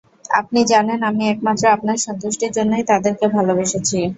[0.31, 3.97] আপনি জানেন, আমি একমাত্র আপনার সন্তুষ্টির জন্যই তাদেরকে ভালবেসেছি।